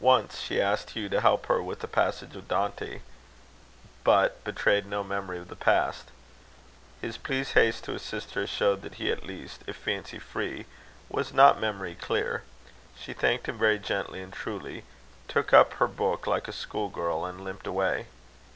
[0.00, 3.00] Once she asked Hugh to help her with a passage of Dante,
[4.02, 6.08] but betrayed no memory of the past.
[7.00, 10.66] His pleased haste to assist her, showed that he at least, if fancy free,
[11.08, 12.42] was not memory clear.
[12.98, 14.82] She thanked him very gently and truly,
[15.28, 18.06] took up her book like a school girl, and limped away.